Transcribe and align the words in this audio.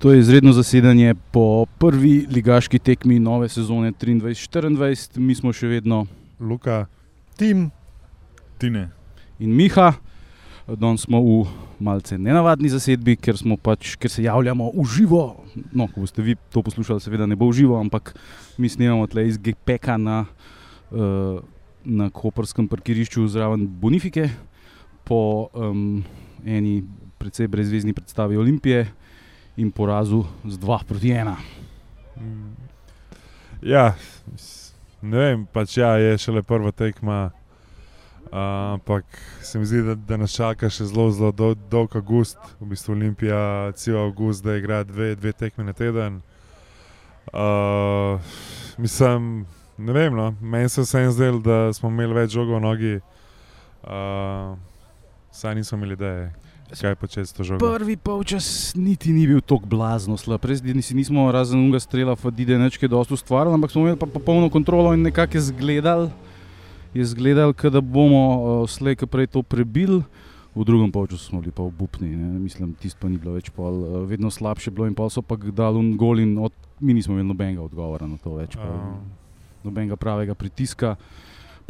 To 0.00 0.12
je 0.12 0.18
izredno 0.18 0.52
zasedanje 0.52 1.14
po 1.30 1.66
prvi 1.78 2.26
ligaški 2.32 2.78
tekmi 2.78 3.18
nove 3.18 3.48
sezone 3.48 3.92
23-24, 3.92 5.18
mi 5.18 5.34
smo 5.34 5.52
še 5.52 5.68
vedno 5.68 6.06
Luka, 6.40 6.86
Tim, 7.36 7.66
Tine. 8.58 8.86
in 9.38 9.52
Miha. 9.52 9.92
Danes 10.64 11.04
smo 11.04 11.20
v 11.20 11.42
malce 11.84 12.16
nenavadni 12.16 12.70
zasedbi, 12.72 13.18
ker, 13.20 13.36
pač, 13.60 13.98
ker 14.00 14.08
se 14.08 14.24
javljamo 14.24 14.70
v 14.72 14.84
živo. 14.88 15.20
No, 15.76 15.84
ko 15.92 16.06
boste 16.06 16.24
vi 16.24 16.38
to 16.48 16.62
poslušali, 16.64 17.04
seveda 17.04 17.26
ne 17.28 17.36
bo 17.36 17.50
v 17.50 17.58
živo, 17.60 17.76
ampak 17.76 18.14
mi 18.56 18.72
snemamo 18.72 19.04
tle 19.04 19.26
iz 19.28 19.36
GPK 19.36 19.98
na, 20.00 20.22
uh, 20.96 21.44
na 21.84 22.08
Koperskem 22.08 22.72
parkirišču 22.72 23.26
zraven 23.28 23.68
Bonifike 23.68 24.30
po 25.04 25.50
um, 25.52 26.00
eni 26.48 26.86
precej 27.20 27.52
brezvezni 27.52 27.92
predstavi 27.92 28.40
Olimpije 28.40 28.88
in 29.60 29.70
porazu 29.70 30.24
z 30.48 30.56
2 30.56 30.80
proti 30.88 31.12
1. 31.12 31.36
Mm, 32.16 32.60
Ja, 33.60 33.92
ne 35.04 35.18
vem, 35.20 35.42
pač 35.52 35.76
ja, 35.76 35.92
je 36.00 36.16
šele 36.18 36.40
prva 36.42 36.72
tekma. 36.72 37.28
Ampak 38.32 39.04
se 39.42 39.58
mi 39.58 39.66
zdi, 39.66 39.82
da, 39.84 39.94
da 39.94 40.16
nas 40.22 40.32
čaka 40.32 40.70
še 40.70 40.86
zelo, 40.88 41.10
zelo 41.12 41.32
dol, 41.34 41.56
dolg 41.68 41.96
avgust, 41.98 42.38
v 42.60 42.70
bistvu 42.70 42.94
Olimpija, 42.94 43.40
cel 43.76 43.98
avgust, 44.00 44.44
da 44.46 44.54
igra 44.56 44.80
dve, 44.86 45.12
dve 45.18 45.32
tekme 45.36 45.66
na 45.66 45.74
teden. 45.76 46.20
Uh, 47.34 48.22
mislim, 48.80 49.44
ne 49.76 49.96
vem, 49.96 50.16
no, 50.16 50.30
meni 50.40 50.70
se 50.70 50.80
je 50.80 50.86
vseeno 50.86 51.12
zdelo, 51.12 51.42
da 51.44 51.58
smo 51.76 51.90
imeli 51.90 52.16
več 52.22 52.32
žogov 52.38 52.60
v 52.60 52.64
nogi, 52.64 52.94
uh, 53.82 54.54
saj 55.34 55.58
nismo 55.58 55.80
imeli 55.80 55.98
ideje, 55.98 56.30
kaj 56.78 56.94
početi 56.94 57.26
s 57.26 57.32
to 57.34 57.44
žogo. 57.44 57.58
Prvi 57.58 57.96
polčas 57.96 58.72
niti 58.78 59.12
ni 59.12 59.26
bil 59.26 59.40
tako 59.42 59.66
blazno 59.66 60.16
slab, 60.16 60.44
res 60.46 60.62
nismo 60.62 61.26
razen 61.32 61.58
unga 61.58 61.80
strela, 61.82 62.14
Fadide 62.16 62.58
nečke 62.58 62.88
dosto 62.88 63.14
ustvarjali, 63.18 63.54
ampak 63.58 63.74
smo 63.74 63.82
imeli 63.82 63.98
pa 63.98 64.06
popolno 64.06 64.50
kontrolo 64.50 64.94
in 64.94 65.02
nekako 65.02 65.36
je 65.36 65.50
zgledal, 65.50 66.10
je 66.94 67.04
zgledal, 67.04 67.52
da 67.52 67.80
bomo 67.80 68.22
uh, 68.22 68.68
slej, 68.70 68.96
ki 69.02 69.06
prej 69.06 69.26
to 69.34 69.42
prebili. 69.42 70.02
V 70.50 70.66
drugem 70.66 70.90
polčasu 70.90 71.30
smo 71.30 71.40
bili 71.40 71.54
pa 71.54 71.62
obupni, 71.62 72.10
ne. 72.10 72.38
mislim, 72.38 72.74
tisto 72.74 72.98
pa 73.02 73.08
ni 73.08 73.18
bilo 73.18 73.34
več 73.38 73.50
pol, 73.54 73.74
uh, 73.82 74.02
vedno 74.06 74.30
slabše 74.30 74.70
bilo 74.74 74.86
in 74.86 74.94
pol 74.98 75.10
so 75.10 75.22
pa 75.22 75.38
dali 75.38 75.78
un 75.78 75.94
gol 75.94 76.18
in 76.18 76.34
od, 76.38 76.54
mi 76.82 76.94
nismo 76.94 77.14
imeli 77.14 77.28
nobenega 77.28 77.62
odgovora 77.62 78.06
na 78.06 78.18
to 78.18 78.34
več. 78.34 78.58
pol. 78.58 78.98
Nobenega 79.62 79.94
pravega 79.94 80.34
pritiska. 80.34 80.96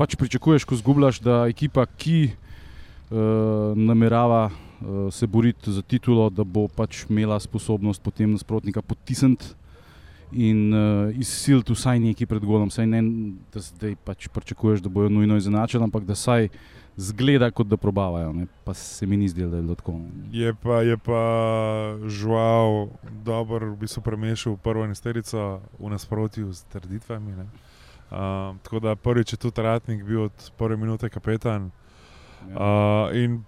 Pač 0.00 0.16
pričakuješ, 0.16 0.64
ko 0.64 0.78
zgubljaš, 0.80 1.20
da 1.20 1.44
ekipa, 1.50 1.84
ki 1.84 2.32
uh, 2.32 3.76
namerava 3.76 4.48
uh, 4.80 5.12
se 5.12 5.26
boriti 5.26 5.72
za 5.72 5.82
titulo, 5.82 6.30
da 6.30 6.44
bo 6.44 6.68
pač 6.68 7.04
imela 7.08 7.40
sposobnost 7.40 8.02
potem 8.02 8.32
nasprotnika 8.32 8.82
potisniti 8.82 9.54
in 10.32 10.74
uh, 10.74 11.16
izsiliti 11.18 11.72
vsaj 11.72 11.98
nekaj 11.98 12.26
pred 12.26 12.44
golom. 12.44 12.70
Saj 12.70 12.86
ne, 12.86 13.02
da 13.52 13.60
zdaj 13.60 13.96
pač 14.04 14.28
pričakuješ, 14.28 14.80
da 14.80 14.88
bojo 14.88 15.08
nujno 15.08 15.36
izenačili, 15.36 15.84
ampak 15.84 16.04
da 16.04 16.14
saj 16.14 16.48
zgleda, 16.96 17.50
kot 17.50 17.66
da 17.66 17.76
probavajo. 17.76 18.32
Ne? 18.32 18.46
Pa 18.64 18.74
se 18.74 19.06
mi 19.06 19.16
ni 19.16 19.28
zdelo, 19.28 19.50
da 19.50 19.56
je 19.56 19.62
bilo 19.62 19.74
tako. 19.74 19.92
ne. 19.92 20.28
Je 20.32 20.54
pa, 20.54 20.82
je 20.82 20.96
pa 20.96 21.22
žual, 22.06 22.88
dobro, 23.24 23.72
v 23.72 23.76
bistvu 23.76 24.02
premešal 24.02 24.56
prvo 24.56 24.84
enesterico 24.84 25.60
v 25.78 25.90
nasprotju 25.90 26.52
z 26.52 26.64
trditvami. 26.72 27.36
ne. 27.36 27.46
Uh, 28.10 28.56
tako 28.62 28.80
da 28.80 28.96
prvič 28.96 29.32
je 29.32 29.36
tudi 29.36 29.62
Ratnik 29.62 30.04
bil 30.04 30.22
od 30.22 30.50
prve 30.58 30.76
minute 30.76 31.08
kapetan. 31.08 31.70
Ja. 32.48 32.56
Uh, 32.56 33.16
in 33.16 33.44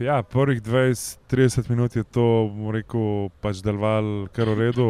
ja, 0.00 0.22
prvih 0.22 0.62
20-30 0.62 1.70
minut 1.70 1.96
je 1.96 2.04
to, 2.04 2.50
bom 2.52 2.70
rekel, 2.74 3.28
pač 3.40 3.62
deloval 3.64 4.28
kar 4.34 4.50
v 4.52 4.68
redu. 4.68 4.88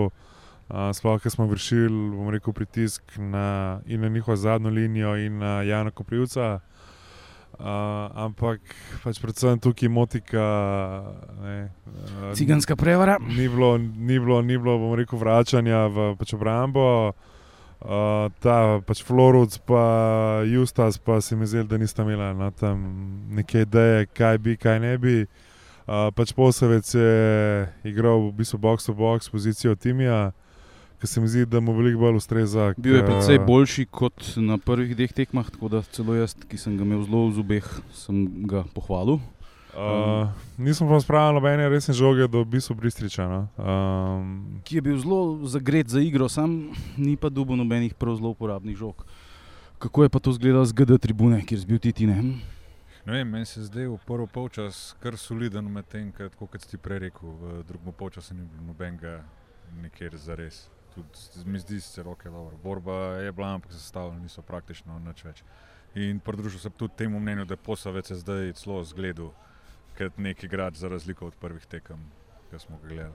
Uh, 0.67 0.91
Sploh, 0.91 1.21
ker 1.23 1.31
smo 1.31 1.47
vršili, 1.47 2.11
bom 2.17 2.31
rekel, 2.35 2.51
pritisk 2.57 3.03
na, 3.19 3.79
in 3.87 4.03
na 4.03 4.09
njihovo 4.09 4.37
zadnjo 4.37 4.71
linijo, 4.71 5.15
in 5.17 5.39
na 5.39 5.63
Jana 5.63 5.91
Koprivca. 5.91 6.59
Uh, 7.57 8.11
ampak 8.13 8.61
pač 9.05 9.21
predvsem 9.23 9.63
tukaj 9.63 9.89
motika. 9.89 10.43
Ne, 11.43 11.71
uh, 11.87 12.35
Ciganska 12.35 12.77
prevara. 12.77 13.17
Ni 13.23 13.49
bilo, 13.49 13.79
ni 13.79 14.19
bilo, 14.19 14.43
ni 14.43 14.59
bilo 14.59 14.79
bom 14.79 14.99
rekel, 14.99 15.19
vračanja 15.19 15.87
v 15.87 16.13
pač 16.19 16.35
obrambo. 16.35 17.15
Uh, 17.15 17.36
ta 18.41 18.81
pač 18.87 19.03
Floruc, 19.05 19.59
pa 19.69 20.43
Justas, 20.49 20.99
pa 20.99 21.21
se 21.21 21.37
mi 21.37 21.47
zdi, 21.47 21.65
da 21.65 21.79
nista 21.79 22.03
imela 22.03 22.33
no, 22.33 22.51
tam 22.51 22.81
neke 23.31 23.67
ideje, 23.67 24.07
kaj 24.07 24.39
bi, 24.39 24.57
kaj 24.57 24.81
ne 24.81 24.97
bi. 24.99 25.19
Uh, 25.87 26.11
pač 26.17 26.33
Posavec 26.35 26.89
je 26.95 27.69
igral 27.87 28.27
v 28.27 28.33
bistvu 28.41 28.59
box 28.59 28.89
to 28.89 28.95
box 28.97 29.31
pozicijo 29.31 29.77
Timija, 29.79 30.33
ki 30.99 31.07
se 31.07 31.21
mi 31.21 31.29
zdi, 31.31 31.45
da 31.47 31.61
mu 31.61 31.77
veliko 31.77 32.01
bolj 32.01 32.19
ustreza. 32.19 32.73
Bil 32.81 32.97
je 32.99 33.05
precej 33.07 33.39
boljši 33.47 33.87
kot 33.87 34.33
na 34.41 34.59
prvih 34.59 34.97
dveh 34.97 35.13
tekmah, 35.15 35.47
tako 35.53 35.71
da 35.71 35.85
celo 35.95 36.17
jaz, 36.17 36.35
ki 36.35 36.59
sem 36.59 36.75
ga 36.75 36.83
imel 36.83 37.05
zelo 37.07 37.29
v 37.29 37.37
zubeh, 37.39 37.69
sem 37.95 38.25
ga 38.51 38.65
pohvalil. 38.75 39.21
Uh, 39.77 40.29
nismo 40.59 40.89
pa 40.89 41.01
spravili 41.01 41.35
nobene 41.35 41.69
resne 41.69 41.95
žoge 41.95 42.25
do 42.29 42.41
v 42.41 42.57
bistvu 42.57 42.75
Bristriča. 42.75 43.29
No. 43.29 43.41
Um, 43.61 44.61
Ki 44.65 44.81
je 44.81 44.83
bil 44.83 44.97
zelo 44.99 45.45
zagret 45.45 45.89
za 45.93 46.01
igro, 46.01 46.29
sam 46.29 46.73
ni 46.97 47.17
pa 47.17 47.29
dobil 47.29 47.61
nobenih 47.61 47.95
prav 47.95 48.17
zelo 48.17 48.33
uporabnih 48.33 48.77
žog. 48.77 49.05
Kako 49.79 50.03
je 50.03 50.09
pa 50.09 50.19
to 50.19 50.31
izgledalo 50.33 50.65
z 50.65 50.73
GD 50.73 50.97
tribune, 50.99 51.43
kjer 51.45 51.61
si 51.61 51.67
bil 51.67 51.79
ti, 51.79 51.93
ti 51.93 52.07
ne? 52.09 52.41
Ne 53.05 53.13
vem, 53.13 53.29
meni 53.29 53.45
se 53.45 53.63
zdaj 53.69 53.87
v 53.87 53.99
prvi 54.07 54.27
polčas 54.33 54.97
kar 55.03 55.19
soliden, 55.21 55.69
medtem 55.69 56.09
ko, 56.09 56.47
kot 56.47 56.65
si 56.65 56.73
ti 56.73 56.81
prej 56.81 57.05
rekel, 57.05 57.29
v 57.29 57.61
drugem 57.69 57.93
polčasu 57.93 58.35
ni 58.35 58.49
bilo 58.49 58.73
nobenega 58.73 59.21
nikjer 59.83 60.17
za 60.17 60.35
res. 60.35 60.71
Tudi 60.95 61.45
mi 61.45 61.61
zdi 61.61 61.81
se 61.81 62.03
roke 62.03 62.33
dobro. 62.33 62.57
Borba 62.65 63.21
je 63.21 63.33
bila, 63.33 63.53
ampak 63.55 63.77
sestavljena 63.77 64.25
niso 64.25 64.43
praktično 64.43 64.97
nič 65.05 65.21
več. 65.25 65.45
In 65.95 66.17
pridružil 66.21 66.61
se 66.61 66.71
tudi 66.71 66.97
temu 66.97 67.21
mnenju, 67.21 67.45
da 67.45 67.55
je 67.55 67.63
posavec 67.69 68.11
je 68.11 68.17
zdaj 68.17 68.53
celo 68.53 68.81
zgledal, 68.85 69.31
kot 69.99 70.19
neki 70.19 70.47
igrač 70.47 70.77
za 70.77 70.89
razliko 70.89 71.27
od 71.27 71.35
prvih 71.41 71.67
tekem, 71.67 71.97
ki 72.51 72.59
smo 72.59 72.79
ga 72.83 72.89
gledali. 72.89 73.15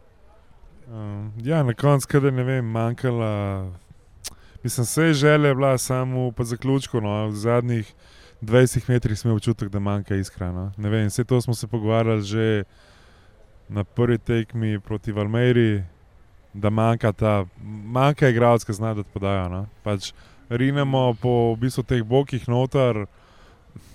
Um, 0.87 1.31
ja, 1.43 1.63
na 1.63 1.73
koncu, 1.73 2.07
kadar 2.07 2.33
ne 2.33 2.43
vem, 2.43 2.65
manjkala. 2.65 3.71
Mislim, 4.63 4.83
vse 4.83 5.13
želje 5.13 5.55
bila 5.55 5.77
samo 5.77 6.31
po 6.31 6.43
zaključku. 6.43 7.01
No, 7.01 7.27
v 7.27 7.35
zadnjih 7.35 7.93
20 8.41 8.89
metrih 8.89 9.19
smo 9.19 9.33
občutek, 9.33 9.69
da 9.69 9.79
manjka 9.79 10.15
iskra. 10.15 10.51
No. 10.51 10.71
Ne 10.77 10.89
vem, 10.89 11.07
vse 11.07 11.23
to 11.23 11.41
smo 11.41 11.53
se 11.53 11.67
pogovarjali 11.67 12.21
že 12.21 12.63
na 13.69 13.83
prvi 13.83 14.17
tekmi 14.17 14.79
proti 14.79 15.11
Valmeri, 15.11 15.83
da 16.53 16.69
manjka 16.69 17.11
ta, 17.11 17.45
manjka 17.85 18.29
igralec, 18.29 18.63
ki 18.63 18.73
zna 18.73 18.93
da 18.93 19.03
podajo. 19.03 19.49
No. 19.49 19.65
Pač 19.83 20.13
rinemo 20.49 21.13
po 21.21 21.53
v 21.53 21.59
bistvu 21.63 21.83
teh 21.83 22.03
bokih 22.03 22.47
noter. 22.49 23.05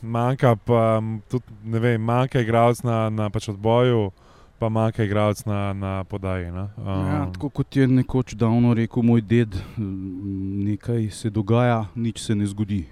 Manjka 0.02 0.56
pa 0.56 1.02
tudi, 1.30 1.44
ne 1.64 1.78
vem, 1.78 2.02
manjka 2.02 2.40
igralec 2.40 2.82
na, 2.86 3.10
na 3.10 3.30
pač 3.30 3.48
odboju, 3.48 4.10
pa 4.58 4.68
manjka 4.68 5.04
igralec 5.04 5.44
na, 5.44 5.72
na 5.72 6.04
podaji. 6.04 6.50
No? 6.52 6.68
Um, 6.76 7.06
Ja, 7.06 7.22
tako 7.32 7.50
kot 7.50 7.76
je 7.76 7.86
nekoč 7.86 8.34
davno 8.34 8.74
rekel 8.74 9.02
moj 9.02 9.20
ded, 9.20 9.56
nekaj 9.76 11.10
se 11.10 11.30
dogaja, 11.30 11.86
nič 11.94 12.22
se 12.22 12.34
ne 12.34 12.46
zgodi. 12.46 12.84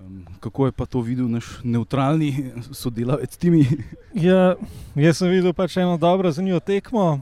Um, 0.00 0.24
Kako 0.40 0.66
je 0.66 0.72
pa 0.72 0.86
to 0.86 1.00
videl 1.00 1.28
naš 1.28 1.60
neutralni 1.64 2.50
sodelavec 2.72 3.36
Timi? 3.36 3.62
ja, 4.28 4.56
jaz 4.94 5.22
sem 5.22 5.30
videl 5.30 5.54
pač 5.54 5.76
eno 5.76 5.96
dobro 5.96 6.32
zanimivo 6.32 6.60
tekmo. 6.60 7.20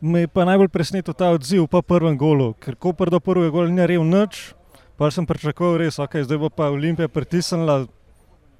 Me 0.00 0.24
je 0.24 0.28
pa 0.32 0.48
najbolj 0.48 0.72
presenetil 0.72 1.14
ta 1.14 1.28
odziv 1.28 1.66
po 1.68 1.82
prvem 1.84 2.16
golu, 2.16 2.54
ker 2.56 2.74
ko 2.74 2.96
do 2.96 3.20
prvega 3.20 3.52
gola 3.52 3.68
ni 3.68 3.84
rev 3.86 4.00
nič, 4.00 4.54
pa 4.96 5.10
sem 5.12 5.26
pričakoval 5.28 5.76
res, 5.76 5.98
ok, 6.00 6.24
zdaj 6.24 6.38
bo 6.40 6.48
pa 6.48 6.72
Olimpija 6.72 7.08
pritisnila, 7.08 7.84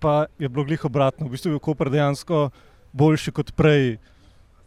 pa 0.01 0.27
je 0.39 0.49
bilo 0.49 0.65
glih 0.65 0.85
obratno. 0.85 1.27
V 1.27 1.35
bistvu 1.37 1.51
je 1.51 1.55
bil 1.57 1.63
Koper 1.65 1.91
dejansko 1.93 2.51
boljši 2.93 3.33
kot 3.33 3.53
prej, 3.55 3.99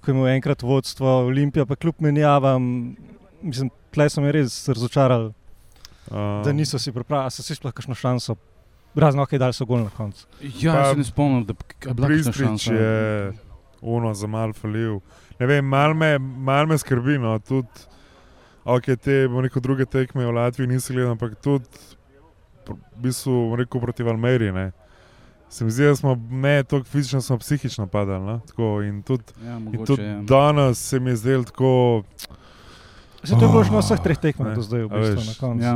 ko 0.01 0.11
je 0.11 0.15
imel 0.15 0.27
enkrat 0.35 0.61
vodstvo 0.63 1.25
Olimpija, 1.27 1.65
pa 1.65 1.75
kljub 1.75 1.99
menjavam, 1.99 2.95
mislim, 3.41 3.71
tle 3.91 4.09
so 4.09 4.21
me 4.21 4.31
res 4.31 4.55
razočarali, 4.69 5.31
um, 6.11 6.41
da 6.45 6.53
niso 6.53 6.79
si 6.79 6.91
pripravili, 6.91 7.27
a 7.27 7.33
so 7.33 7.43
si 7.43 7.55
sploh 7.55 7.73
kakšno 7.73 7.95
šanso. 7.95 8.35
Razno, 8.95 9.23
ok, 9.25 9.33
dali 9.41 9.55
so 9.57 9.65
gol 9.65 9.81
na 9.83 9.89
koncu. 9.89 10.27
Ja, 10.61 10.73
Pa 10.73 10.83
se 10.91 10.99
ne 11.01 11.03
spomnim, 11.03 11.45
da 11.49 11.55
je 11.55 11.57
bila 11.57 11.79
kakšna 11.79 12.07
Pristrič 12.07 12.45
šansa. 12.45 12.73
je 12.73 13.33
uno 13.81 14.13
za 14.13 14.27
mal 14.27 14.53
falil. 14.53 14.99
Ne 15.39 15.49
vem, 15.49 15.65
mal 15.65 15.95
me, 15.97 16.17
mal 16.19 16.69
me 16.69 16.77
skrbi. 16.77 17.17
No, 17.17 17.39
tudi, 17.39 17.87
ok, 18.63 18.91
te 19.01 19.23
bom 19.27 19.41
rekel, 19.41 19.61
druge 19.65 19.85
tekme 19.89 20.27
v 20.27 20.35
Latviji 20.37 20.69
nisem 20.69 20.95
gledal, 20.95 21.15
ampak 21.17 21.33
tudi 21.41 21.65
v 22.69 22.77
bistvu, 23.01 23.33
bom 23.49 23.57
rekel, 23.59 23.81
proti 23.81 24.05
Valmeri. 24.05 24.51
Se 25.53 25.61
mi 25.61 25.71
zdi, 25.71 25.83
da 25.83 25.95
smo 25.95 26.17
ne 26.31 26.63
toliko 26.63 26.87
fizično, 26.87 27.21
smo 27.21 27.37
psihično 27.37 27.87
padali. 27.87 28.25
No, 28.25 28.39
tako, 28.39 28.81
in 28.81 29.01
tudi, 29.01 29.23
Ja, 29.39 29.51
in 29.51 29.63
mogoče, 29.63 29.85
tudi 29.85 30.03
ja. 30.03 30.21
danes 30.21 30.79
se 30.79 30.99
mi 30.99 31.09
je 31.09 31.15
zdelo 31.15 31.43
tako. 31.43 32.03
Zato 33.23 33.45
je 33.45 33.49
bilo 33.49 33.63
že 33.63 33.71
na 33.71 33.77
Oh, 33.77 33.83
vseh 33.83 33.99
treh 33.99 34.17
tekmah 34.17 34.47
ne, 34.47 34.55
do 34.55 34.61
zdaj, 34.61 34.81
v 34.81 34.89
bistvu, 34.89 35.15
veš. 35.15 35.27
na 35.27 35.35
koncu. 35.39 35.63
Ja. 35.63 35.75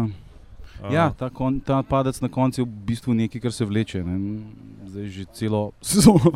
Ja, 0.92 1.10
ta, 1.10 1.30
kon, 1.30 1.60
ta 1.60 1.84
padec 1.84 2.22
na 2.22 2.30
koncu 2.30 2.62
je 2.62 2.66
v 2.66 2.74
bistvu 2.86 3.14
nekaj, 3.14 3.42
kar 3.42 3.54
se 3.54 3.66
vleče. 3.66 4.02
Ne? 4.04 4.42
Zdaj 4.88 5.06
že 5.08 5.24
celo 5.32 5.72
sezono. 5.82 6.34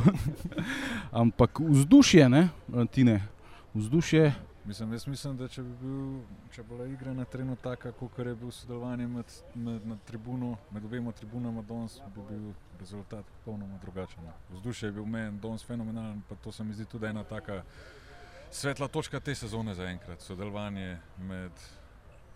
Ampak 1.11 1.59
vzdušje, 1.59 2.29
ne, 2.29 2.49
Tine, 2.87 3.25
vzdušje 3.73 4.33
Mislim, 4.65 4.89
mislim, 4.89 5.37
da 5.37 5.47
če 5.47 5.63
bi 5.63 5.71
bil, 5.81 6.01
če 6.53 6.63
bila 6.69 6.85
igra 6.85 7.13
na 7.17 7.25
terenu 7.25 7.55
taka, 7.63 7.91
kot 7.97 8.19
je 8.19 8.35
bil 8.35 8.51
sodelovanje 8.53 9.07
med, 9.07 9.31
med, 9.55 9.85
med, 9.85 9.97
tribuno, 10.05 10.51
med 10.71 10.85
obema 10.85 11.11
tribunama, 11.11 11.63
danes 11.65 11.97
bi 12.15 12.21
bil 12.29 12.51
rezultat 12.79 13.25
popolnoma 13.39 13.79
drugačen. 13.81 14.27
Vzdušje 14.51 14.89
je 14.89 14.93
bil 14.99 15.05
meni 15.05 15.39
danes 15.41 15.65
fenomenalen, 15.65 16.21
pa 16.29 16.35
to 16.35 16.51
se 16.51 16.63
mi 16.63 16.73
zdi 16.77 16.85
tudi 16.85 17.09
ena 17.09 17.23
taka 17.23 17.63
svetla 18.51 18.87
točka 18.87 19.19
te 19.19 19.35
sezone 19.35 19.73
za 19.73 19.89
enkrat. 19.89 20.21
Sodelovanje 20.21 20.97
med 21.17 21.51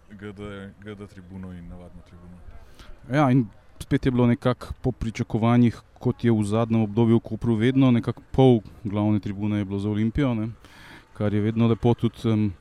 GD, 0.10 0.50
GD 0.82 1.08
tribuno 1.10 1.54
in 1.54 1.68
navadno 1.70 2.02
tribuno. 2.10 2.42
Ja, 3.12 3.30
in 3.32 3.46
spet 3.80 4.06
je 4.06 4.12
bilo 4.12 4.28
nekako 4.28 4.74
po 4.82 4.92
pričakovanjih, 4.92 5.82
kot 6.00 6.24
je 6.24 6.32
v 6.32 6.44
zadnjem 6.44 6.82
obdobju 6.82 7.18
v 7.18 7.28
Kopru, 7.30 7.56
vedno 7.56 7.92
nekako 7.92 8.22
pol 8.32 8.60
glavne 8.84 9.20
tribune 9.20 9.58
je 9.58 9.66
bilo 9.66 9.80
za 9.80 9.90
Olimpijo, 9.90 10.34
ne? 10.34 10.50
Kar 11.18 11.34
je 11.34 11.42
vedno 11.42 11.68
lepo, 11.68 11.94
tudi 11.94 12.28
um, 12.30 12.52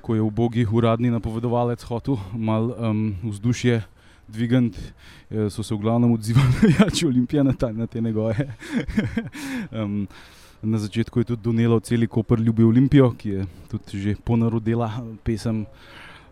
ko 0.00 0.14
je 0.14 0.22
v 0.22 0.30
bogi 0.30 0.66
uradni 0.66 1.10
napovedovalec 1.10 1.82
hotel 1.90 2.18
malo 2.32 2.74
um, 2.78 3.14
vzdušje. 3.24 3.82
Dvigant, 4.28 4.76
so 5.48 5.62
se 5.64 5.72
v 5.72 5.80
glavnem 5.80 6.12
odzivali, 6.12 6.68
da 6.76 6.90
je 6.92 7.06
Olimpija 7.08 7.40
na, 7.42 7.54
ta, 7.56 7.72
na 7.72 7.86
te 7.86 8.00
njegove. 8.00 8.36
um, 9.72 10.04
na 10.62 10.78
začetku 10.78 11.20
je 11.20 11.24
tudi 11.24 11.42
Donelo, 11.42 11.80
cel 11.80 12.06
Koper 12.06 12.40
ljubi 12.40 12.62
Olimpijo, 12.62 13.12
ki 13.16 13.28
je 13.28 13.46
tudi 13.70 14.00
že 14.00 14.16
ponarodila 14.24 14.90
pesem. 15.24 15.64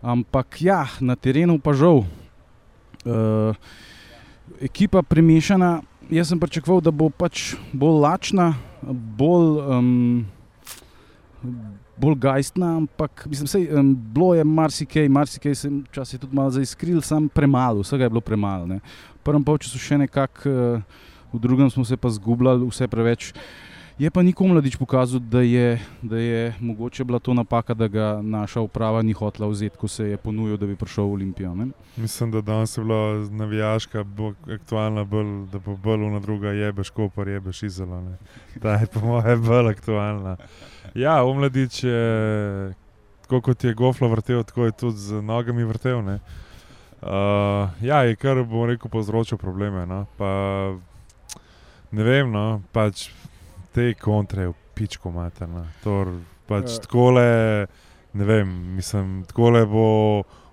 Ampak 0.01 0.61
ja, 0.61 0.85
na 1.01 1.15
terenu 1.15 1.57
pa 1.59 1.73
žal. 1.73 2.05
Uh, 3.01 3.55
ekipa 4.61 5.01
premešana. 5.01 5.81
Jaz 6.09 6.29
sem 6.31 6.39
pričakoval, 6.39 6.79
da 6.81 6.91
bo 6.91 7.09
pač 7.11 7.57
bolj 7.75 7.99
lačna, 7.99 8.53
bolj, 9.19 9.59
um, 9.59 10.25
bolj 11.97 12.15
gajstna, 12.21 12.71
ampak 12.83 13.25
mislim, 13.29 13.47
sej, 13.47 13.67
um, 13.73 13.93
bilo 14.13 14.33
je 14.35 14.43
marsikaj, 14.43 15.09
marsikaj 15.09 15.55
sem 15.55 15.79
včasih 15.89 16.19
tudi 16.19 16.35
malo 16.35 16.53
zaiskril, 16.53 17.01
sam 17.01 17.29
premalo, 17.29 17.85
vsega 17.85 18.05
je 18.05 18.13
bilo 18.13 18.21
premalo. 18.21 18.67
Ne. 18.69 18.79
V 19.19 19.23
prvem 19.27 19.43
polčasu 19.43 19.81
še 19.81 19.97
nekako, 20.01 20.49
uh, 20.49 21.07
v 21.33 21.41
drugem 21.43 21.69
smo 21.73 21.85
se 21.85 21.97
pa 21.97 22.09
zgubljali, 22.13 22.67
vse 22.69 22.87
preveč. 22.87 23.31
Uh, 23.31 23.67
Je 23.99 24.11
pa 24.11 24.21
nikomu 24.21 24.53
mladič 24.53 24.75
pokazal, 24.77 25.19
da 25.19 25.41
je, 25.41 25.79
da 26.01 26.17
je 26.17 26.53
mogoče 26.59 27.03
bila 27.03 27.19
to 27.19 27.33
napaka, 27.33 27.73
da 27.73 27.87
ga 27.87 28.21
naša 28.21 28.61
uprava 28.61 29.01
ni 29.01 29.13
hotela 29.13 29.49
vzeti, 29.49 29.77
ko 29.77 29.87
se 29.87 30.05
je 30.05 30.17
ponudil, 30.17 30.57
da 30.57 30.65
bi 30.65 30.75
prišel 30.75 31.03
v 31.03 31.13
Olimpijo. 31.13 31.55
Ne? 31.55 31.65
Mislim, 31.95 32.31
da 32.31 32.41
danes 32.41 32.77
je 32.77 32.83
bila 32.83 33.25
navijaška, 33.31 34.05
aktualna, 34.53 35.03
bolj, 35.03 35.47
da 35.51 35.59
bo 35.59 35.75
bolj 35.75 36.11
na 36.13 36.19
druga 36.19 36.51
jebeš, 36.53 36.89
kopar 36.89 37.27
jebeš 37.27 37.63
izelo. 37.63 38.03
Ta 38.61 38.77
je 38.77 38.85
po 38.85 38.99
mojem 38.99 39.41
bolj 39.41 39.69
aktualna. 39.69 40.37
Ja, 40.93 41.23
v 41.23 41.33
mladič 41.33 41.83
je, 41.83 42.73
kot 43.27 43.63
je 43.63 43.73
goflo 43.73 44.13
vrtel, 44.13 44.43
tako 44.43 44.65
je 44.65 44.71
tudi 44.71 44.97
z 44.97 45.21
nogami 45.21 45.63
vrtel. 45.63 46.05
Uh, 46.05 46.21
ja, 47.81 48.03
je 48.05 48.15
kar 48.15 48.43
bom 48.45 48.69
rekel, 48.69 48.93
povzročil 48.93 49.41
probleme. 49.41 49.85
No? 49.89 50.05
Pa, 50.17 50.29
ne 51.91 52.03
vem, 52.03 52.29
no, 52.31 52.61
pač 52.71 53.09
te 53.77 53.93
kontre 53.93 54.47
v 54.49 54.55
pičko 54.73 55.11
materna. 55.13 55.67
Pač 56.49 56.71
ja. 56.71 56.81
Takole, 56.81 57.25
ne 58.17 58.25
vem, 58.25 58.49
mislim, 58.73 59.21
takole 59.29 59.61
bo 59.69 59.85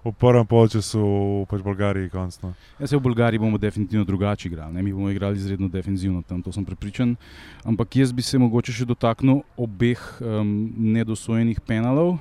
v 0.04 0.12
prvem 0.20 0.44
polčasu 0.44 1.00
pač 1.48 1.62
v 1.62 1.64
Bolgariji 1.64 2.12
končno. 2.12 2.52
Ja, 2.76 2.84
se 2.84 2.98
v 2.98 3.00
Bolgariji 3.06 3.40
bomo 3.40 3.56
definitivno 3.56 4.04
drugače 4.04 4.50
igrali, 4.50 4.76
ne? 4.76 4.84
mi 4.84 4.92
bomo 4.92 5.08
igrali 5.08 5.40
izredno 5.40 5.70
defensivno 5.72 6.20
tam, 6.28 6.44
to 6.44 6.52
sem 6.52 6.68
prepričan. 6.68 7.16
Ampak 7.64 7.96
jaz 7.96 8.12
bi 8.12 8.20
se 8.20 8.36
mogoče 8.36 8.76
še 8.76 8.90
dotaknil 8.92 9.40
obeh 9.56 10.04
um, 10.20 10.68
nedosojenih 10.92 11.64
penalov. 11.64 12.18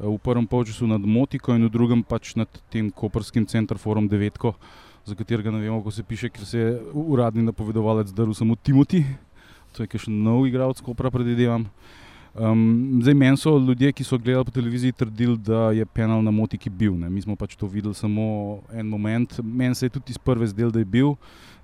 V 0.00 0.16
prvem 0.22 0.46
polčasu 0.48 0.88
nad 0.88 1.02
Motiko 1.02 1.52
in 1.58 1.68
v 1.68 1.74
drugem 1.74 2.00
pač 2.06 2.38
nad 2.38 2.48
tem 2.72 2.88
koperskim 2.88 3.44
centrom 3.44 4.08
Devetko, 4.08 4.54
za 5.04 5.16
katerega 5.18 5.50
ne 5.50 5.60
vemo, 5.60 5.82
kako 5.82 5.90
se 5.90 6.02
piše, 6.06 6.28
ker 6.32 6.44
se 6.46 6.58
je 6.58 6.76
uradni 6.94 7.42
napovedovalec 7.42 8.14
daril 8.14 8.32
samo 8.32 8.56
Timoti 8.56 9.04
to 9.72 9.84
je 9.84 10.04
še 10.06 10.12
nov 10.12 10.46
igralec, 10.48 10.80
ko 10.84 10.94
prav 10.96 11.12
predvidevam. 11.14 11.66
Um, 12.38 13.00
zdaj, 13.02 13.14
meni 13.14 13.36
so 13.36 13.56
ljudje, 13.58 13.92
ki 13.92 14.04
so 14.04 14.18
gledali 14.18 14.44
po 14.44 14.50
televiziji, 14.50 14.92
trdili, 14.92 15.36
da 15.36 15.70
je 15.74 15.86
penal 15.86 16.22
na 16.22 16.30
motiki 16.30 16.70
bil. 16.70 16.94
Ne. 16.94 17.10
Mi 17.10 17.22
smo 17.22 17.36
pač 17.36 17.56
to 17.58 17.66
videli 17.66 17.94
samo 17.94 18.60
en 18.72 18.86
moment. 18.86 19.40
Meni 19.42 19.74
se 19.74 19.86
je 19.86 19.96
tudi 19.96 20.14
iz 20.14 20.18
prve 20.18 20.46
zdel, 20.46 20.70
da 20.70 20.78
je 20.78 20.84
bil, 20.84 21.14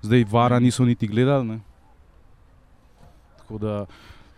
zdaj 0.01 0.25
vara 0.31 0.59
niso 0.59 0.85
niti 0.85 1.07
gledali. 1.07 1.47
Ne. 1.47 1.59
Tako 3.37 3.57
da 3.61 3.85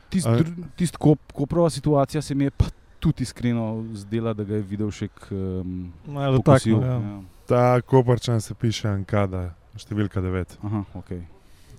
tisti, 0.09 0.67
tist, 0.75 0.97
ko, 0.97 1.15
ko 1.33 1.45
prva 1.45 1.69
situacija 1.69 2.21
se 2.21 2.35
mi 2.35 2.43
je 2.43 2.51
pa 2.51 2.65
tudi 2.99 3.23
iskreno 3.23 3.85
zdela, 3.93 4.33
da 4.33 4.43
ga 4.43 4.59
je 4.59 4.61
videl 4.61 4.91
še 4.91 5.07
k 5.07 5.33
malu 6.05 6.43
takšnemu. 6.43 6.83
Ja. 6.83 6.99
ja. 6.99 7.17
Ta 7.47 7.81
koparčan 7.81 8.41
se 8.41 8.53
piše 8.53 8.89
Ankada, 8.91 9.55
številka 9.79 10.21
9. 10.21 10.59
Aha, 10.61 10.83
okay 10.99 11.23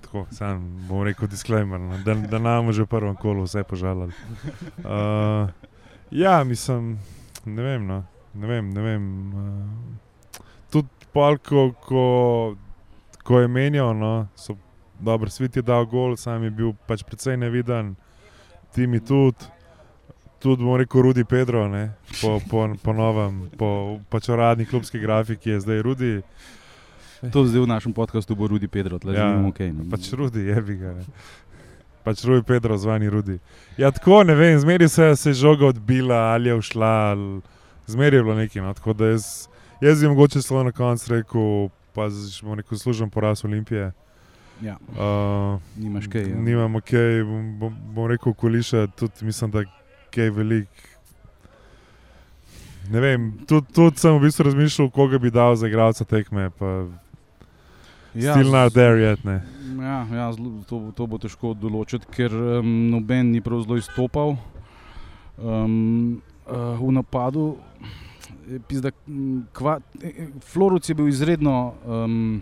tako, 0.09 0.27
sam 0.31 0.87
bom 0.89 1.03
rekel, 1.03 1.29
disclaimer, 1.29 1.81
no, 1.81 1.99
da, 2.05 2.15
da 2.15 2.39
nam 2.39 2.73
že 2.73 2.83
v 2.83 2.87
prvem 2.87 3.17
kolu 3.17 3.45
vse 3.45 3.65
požalili. 3.65 4.13
Uh, 4.79 5.49
ja, 6.11 6.45
mislim, 6.45 6.99
ne 7.45 7.63
vem. 7.63 7.87
No, 7.87 8.05
ne 8.35 8.47
vem, 8.47 8.71
ne 8.71 8.81
vem 8.81 9.05
uh, 9.35 10.41
tudi 10.73 10.89
palko, 11.13 11.73
ko, 11.85 12.57
ko 13.23 13.41
je 13.41 13.49
menjal, 13.49 13.93
no, 13.97 14.29
so 14.35 14.57
dobro, 14.99 15.31
svet 15.31 15.57
je 15.57 15.63
dal 15.63 15.85
gol, 15.87 16.17
sam 16.17 16.45
je 16.45 16.51
bil 16.51 16.73
pač 16.89 17.05
precej 17.05 17.37
neviden, 17.37 17.95
ti 18.75 18.87
mi 18.87 19.01
tudi. 19.01 19.45
Tudi 20.39 20.63
bomo 20.63 20.77
rekel, 20.79 21.03
Rudi 21.03 21.25
Pedro, 21.27 21.67
ne, 21.69 21.99
po, 22.23 22.39
po, 22.51 22.69
po 22.79 22.93
novem, 22.95 23.51
po 23.59 23.99
pač 24.09 24.29
uradni 24.31 24.69
klubski 24.71 25.03
grafiki 25.03 25.51
je 25.51 25.61
zdaj 25.61 25.83
Rudi. 25.83 26.13
To 27.35 27.45
zdaj 27.45 27.63
v 27.63 27.67
našem 27.67 27.93
podkastu 27.93 28.37
bo 28.37 28.47
Rudi 28.47 28.69
Pedro, 28.69 28.99
tle 28.99 29.15
ja, 29.15 29.27
živimo 29.27 29.51
ok. 29.51 29.61
Pač 29.91 30.13
Rudi 30.13 30.47
je 30.47 30.63
bi 30.63 30.77
ga. 30.79 30.95
Pač 32.07 32.25
Rudi 32.25 32.47
Pedro, 32.47 32.79
zvani 32.79 33.11
Rudi. 33.11 33.39
Ja, 33.77 33.91
tako 33.91 34.23
ne 34.23 34.35
vem, 34.39 34.59
zmeri 34.59 34.89
se 34.89 35.15
je 35.15 35.35
žoga 35.35 35.67
odbila 35.67 36.33
ali 36.35 36.49
je 36.49 36.55
ušla, 36.55 36.87
ali... 36.87 37.41
zmeri 37.87 38.17
je 38.17 38.23
bilo 38.23 38.35
nekaj. 38.35 38.63
No, 38.63 38.75
tako 38.75 38.93
da 38.93 39.07
jaz, 39.07 39.49
jaz 39.81 40.01
bi 40.01 40.09
mogoče 40.09 40.43
samo 40.43 40.63
na 40.63 40.73
koncu 40.73 41.15
rekel, 41.15 41.69
pa 41.95 42.09
bomo 42.43 42.55
rekel, 42.55 42.79
služen 42.79 43.11
poraz 43.11 43.45
Olimpije. 43.45 43.93
Ja. 44.63 44.77
Uh, 44.91 45.61
Nimaš 45.77 46.07
kaj. 46.07 46.31
Ja. 46.31 46.37
Nimam 46.37 46.75
ok, 46.75 46.93
bom, 47.25 47.59
bom, 47.59 47.75
bom 47.95 48.07
rekel, 48.11 48.35
koliša, 48.35 48.87
tudi 48.87 49.27
mislim, 49.27 49.51
da 49.51 49.63
kaj 50.15 50.31
velik. 50.31 50.69
Ne 52.91 53.01
vem, 53.01 53.33
tudi 53.47 53.73
tud 53.75 53.99
sem 54.01 54.17
v 54.17 54.25
bistvu 54.25 54.49
razmišljal, 54.49 54.91
koga 54.91 55.19
bi 55.19 55.31
dal 55.31 55.57
za 55.57 55.69
igralca 55.69 56.05
tekme. 56.09 56.49
Pa, 56.59 56.87
Ja, 58.19 58.35
Still 58.35 58.51
not 58.51 58.75
there 58.75 58.99
yet. 58.99 59.23
Ja, 59.79 60.07
ja, 60.11 60.33
to, 60.67 60.91
to 60.97 61.07
bo 61.07 61.21
težko 61.23 61.53
določiti, 61.55 62.09
ker 62.11 62.33
um, 62.35 62.91
noben 62.91 63.31
ni 63.31 63.39
prav 63.45 63.63
zelo 63.63 63.79
izstopal. 63.79 64.35
Um, 65.39 66.19
uh, 66.51 66.75
v 66.81 66.91
napadu 66.97 67.45
pizda, 68.67 68.91
kva, 69.55 69.79
Floruc 70.51 70.89
je 70.89 70.97
bil 70.99 71.13
izredno, 71.13 71.55
um, 71.87 72.41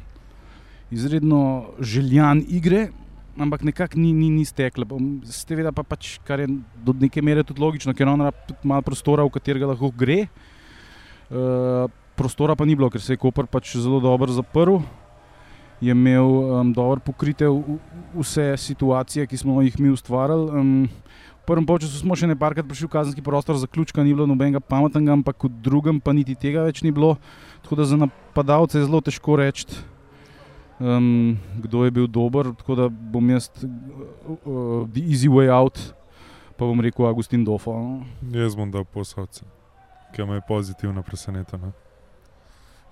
izredno 0.94 1.42
željan 1.82 2.40
igre, 2.48 2.86
ampak 3.36 3.66
nekako 3.66 4.00
ni, 4.00 4.14
ni, 4.16 4.30
ni 4.32 4.46
stekla. 4.48 4.86
Ste 5.28 5.58
vedeli, 5.58 5.76
pa 5.76 5.84
pač, 5.84 6.16
kar 6.24 6.40
je 6.40 6.48
do 6.86 6.96
neke 6.96 7.20
mere 7.20 7.44
tudi 7.44 7.60
logično, 7.60 7.92
ker 7.92 8.08
on 8.08 8.24
ima 8.24 8.32
malo 8.64 8.86
prostora, 8.86 9.26
v 9.26 9.34
katerega 9.36 9.74
lahko 9.74 9.92
gre. 9.92 10.24
Uh, 11.26 11.84
prostora 12.16 12.56
pa 12.56 12.64
ni 12.64 12.78
bilo, 12.78 12.88
ker 12.88 13.02
se 13.02 13.12
je 13.12 13.20
Koper 13.20 13.50
pač 13.50 13.76
zelo 13.76 14.00
dobro 14.00 14.32
zaprl 14.32 14.80
je 15.80 15.90
imel 15.90 16.24
um, 16.24 16.72
dobro 16.72 17.00
pokrite 17.00 17.46
vse 18.14 18.56
situacije, 18.56 19.26
ki 19.26 19.36
smo 19.36 19.62
jih 19.62 19.80
mi 19.80 19.90
ustvarjali. 19.90 20.50
Um, 20.50 20.88
v 21.42 21.46
prvem 21.46 21.66
času 21.66 22.00
smo 22.00 22.16
še 22.16 22.26
nekajkrat 22.26 22.66
prišli 22.66 22.88
v 22.88 22.90
kazenski 22.90 23.22
prostor, 23.22 23.58
zaključka 23.60 24.02
ni 24.02 24.14
bilo 24.14 24.26
nobenega 24.26 24.60
pametnega, 24.60 25.12
ampak 25.12 25.44
v 25.44 25.52
drugem 25.62 26.00
pa 26.00 26.16
niti 26.16 26.34
tega 26.34 26.64
več 26.66 26.82
ni 26.82 26.90
bilo. 26.90 27.16
Tako 27.62 27.76
da 27.76 27.84
za 27.84 27.96
napadalce 28.00 28.80
je 28.80 28.86
zelo 28.88 29.00
težko 29.04 29.36
reči, 29.36 29.68
um, 30.80 31.36
kdo 31.62 31.84
je 31.84 31.90
bil 31.90 32.08
dober. 32.08 32.50
Tako 32.56 32.74
da 32.74 32.88
bom 32.88 33.30
jaz, 33.30 33.50
uh, 33.62 34.32
uh, 34.42 35.00
easy 35.04 35.28
way 35.28 35.52
out, 35.52 35.78
pa 36.56 36.64
bom 36.64 36.80
rekel 36.80 37.06
Agustin 37.06 37.44
Dofo. 37.44 37.76
No. 37.76 38.06
Jaz 38.32 38.56
bom 38.56 38.72
dal 38.72 38.88
posavce, 38.88 39.44
ki 40.16 40.24
me 40.24 40.40
je 40.40 40.48
pozitivno 40.48 41.04
presenetilo. 41.04 41.76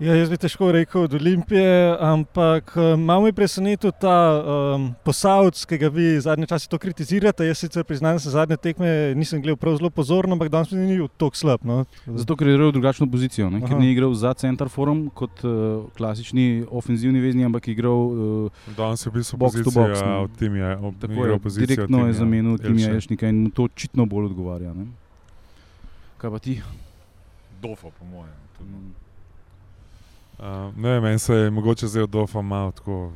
Ja, 0.03 0.11
jaz 0.19 0.27
bi 0.27 0.35
težko 0.43 0.73
rekel 0.75 1.05
od 1.07 1.13
Olimpije, 1.15 1.97
ampak 2.03 2.73
eh, 2.75 2.97
malo 2.99 3.29
me 3.29 3.33
preseneča 3.33 3.93
ta 3.95 4.15
um, 4.43 4.89
posavc, 5.07 5.61
ki 5.71 5.77
ga 5.79 5.91
vi 5.95 6.07
zadnje 6.19 6.49
čase 6.51 6.67
to 6.67 6.81
kritizirate. 6.83 7.47
Jaz 7.47 7.61
sicer 7.63 7.85
priznam, 7.87 8.17
da 8.19 8.23
se 8.25 8.33
zadnje 8.35 8.57
tekme 8.59 8.89
nisem 9.15 9.39
gledal 9.43 9.57
prav 9.57 9.77
zelo 9.79 9.93
pozorno, 9.95 10.35
ampak 10.35 10.51
danes 10.51 10.73
mi 10.75 10.83
ni 10.83 10.97
bil 10.99 11.07
tako 11.15 11.39
slab. 11.39 11.63
No. 11.63 11.85
Zato, 12.07 12.35
ker 12.35 12.51
je 12.51 12.57
igral 12.57 12.73
drugačno 12.75 13.07
pozicijo, 13.11 13.53
ne? 13.55 13.61
ker 13.63 13.79
ni 13.79 13.93
igral 13.93 14.17
za 14.19 14.33
center 14.35 14.69
forum 14.69 15.05
kot 15.15 15.45
uh, 15.47 15.87
klasični 15.95 16.65
ofenzivni 16.75 17.23
vezni, 17.23 17.47
ampak 17.47 17.71
je 17.71 17.77
igral 17.79 17.95
uh, 17.95 18.67
danes 18.75 19.07
je 19.07 19.15
bil 19.15 19.23
box 19.23 19.63
to 19.63 19.77
box. 19.79 20.03
Ja, 20.03 20.19
v 20.27 20.43
tem 20.43 20.59
je, 20.59 20.75
Tako 21.07 21.31
je, 21.31 21.39
direktno 21.69 22.03
je 22.09 22.19
zamenil 22.19 22.59
Timija 22.59 22.97
Ješnika 22.99 23.31
in 23.31 23.45
mu 23.47 23.55
to 23.55 23.71
očitno 23.71 24.11
bolj 24.11 24.33
odgovarja. 24.33 24.75
Ne? 24.75 24.91
Kaj 26.19 26.35
pa 26.35 26.43
ti? 26.43 26.59
Dofa, 27.63 27.95
po 27.95 28.11
mojem. 28.11 28.35
tudi. 28.59 29.05
Uh, 30.39 30.77
ne 30.77 31.01
meni 31.01 31.19
se 31.19 31.35
je 31.35 31.51
mogoče 31.51 31.87
zdaj 31.87 32.03
od 32.03 32.11
Dofa 32.11 32.43
malo 32.43 32.73
tako. 32.73 33.13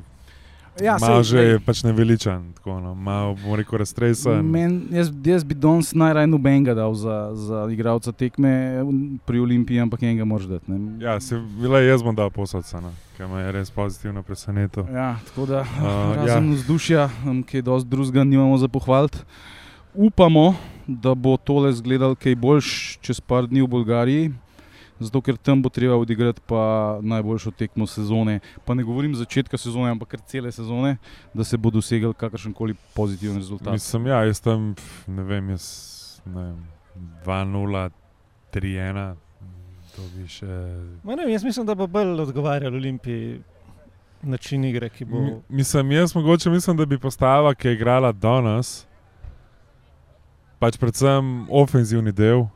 Ja, 0.83 0.97
malo 1.01 1.23
že 1.27 1.39
je 1.43 1.55
pač 1.59 1.83
neveličan, 1.83 2.53
tako, 2.55 2.79
no, 2.81 2.95
malo 2.95 3.35
bom 3.43 3.59
rekel 3.59 3.83
raztresan. 3.83 4.47
Men, 4.47 4.87
jaz, 4.95 5.11
jaz 5.25 5.43
bi 5.45 5.55
danes 5.59 5.91
najraje 5.91 6.31
nobenega 6.31 6.75
dal 6.75 6.95
za, 6.95 7.35
za 7.35 7.67
igralca 7.73 8.13
tekme 8.13 8.85
pri 9.27 9.43
Olimpiji, 9.43 9.81
ampak 9.83 10.07
enega 10.07 10.25
moraš 10.25 10.47
dati. 10.47 10.71
Ne? 10.71 11.03
Ja, 11.03 11.19
se 11.21 11.35
vile 11.35 11.83
jaz 11.83 12.03
bom 12.03 12.15
dal 12.15 12.31
posodca, 12.31 12.79
no, 12.81 12.95
ker 13.17 13.27
me 13.27 13.43
je 13.43 13.53
res 13.59 13.75
pozitivno 13.75 14.23
presenetil. 14.23 14.87
Ja, 14.95 15.17
tako 15.31 15.47
da 15.51 15.67
Uh, 15.69 16.15
razen 16.23 16.53
ja. 16.53 16.55
vzdušja, 16.55 17.03
ki 17.47 17.59
je 17.59 17.63
dosti 17.63 17.91
drugega, 17.91 18.25
nimamo 18.25 18.59
za 18.59 18.69
pohvaliti. 18.69 19.19
Upamo, 19.95 20.55
da 20.87 21.15
bo 21.15 21.37
tole 21.37 21.71
izgledal 21.71 22.15
kaj 22.15 22.37
boljš 22.39 22.99
čez 23.03 23.21
par 23.21 23.47
dni 23.51 23.63
v 23.63 23.67
Bolgariji. 23.67 24.31
Zato, 25.01 25.21
ker 25.21 25.37
tam 25.37 25.63
bo 25.63 25.69
treba 25.69 25.95
odigrati 25.95 26.41
pa 26.43 26.63
najboljšo 27.03 27.51
tekmo 27.53 27.87
sezone. 27.87 28.35
Pa 28.65 28.75
ne 28.75 28.83
govorim 28.83 29.15
začetka 29.15 29.57
sezone, 29.57 29.91
ampak 29.91 30.09
kar 30.09 30.21
cele 30.23 30.53
sezone, 30.53 30.97
da 31.33 31.45
se 31.45 31.57
bo 31.57 31.71
dosegel 31.71 32.13
kakršen 32.13 32.53
koli 32.53 32.75
pozitiven 32.95 33.37
rezultat. 33.37 33.73
Mislim, 33.73 34.07
ja, 34.07 34.25
jaz 34.25 34.41
tam, 34.41 34.75
ne 35.07 35.23
vem, 35.23 35.51
jaz 35.51 35.69
ne 36.27 36.43
vem, 36.43 36.59
2-0, 37.25 37.91
3-1, 38.53 39.15
to 39.95 40.03
bi 40.13 40.27
še. 40.29 40.51
Ne, 41.05 41.29
jaz 41.29 41.45
mislim, 41.45 41.67
da 41.67 41.75
bo 41.75 41.87
bolj 41.89 42.21
odgovarjal 42.21 42.75
Olimpiji 42.75 43.39
način 44.23 44.65
igre, 44.65 44.89
ki 44.89 45.05
bo. 45.05 45.21
Mi- 45.21 45.39
Mislim, 45.49 45.93
jaz 45.93 46.15
mogoče 46.15 46.51
mislim, 46.51 46.77
da 46.77 46.87
bi 46.87 46.99
postava, 46.99 47.55
ki 47.55 47.69
je 47.69 47.75
igrala 47.75 48.11
danes, 48.13 48.87
pač 50.59 50.77
predvsem 50.77 51.47
ofenzivni 51.49 52.11
del, 52.13 52.49